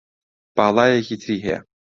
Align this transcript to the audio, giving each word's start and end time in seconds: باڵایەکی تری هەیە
باڵایەکی 0.55 1.15
تری 1.21 1.37
هەیە 1.45 1.59